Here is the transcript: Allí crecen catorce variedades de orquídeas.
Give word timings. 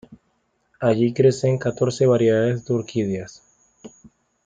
Allí 0.79 1.13
crecen 1.13 1.59
catorce 1.59 2.07
variedades 2.07 2.65
de 2.65 2.73
orquídeas. 2.73 3.43